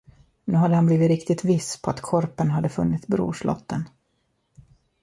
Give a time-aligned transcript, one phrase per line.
[0.45, 3.85] Nu hade han blivit riktigt viss på att korpen hade funnit brorslotten.